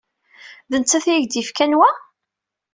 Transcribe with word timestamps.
D 0.71 0.73
nettat 0.81 1.05
i 1.11 1.13
ak-d-yefkan 1.17 1.71
wa? 1.77 1.89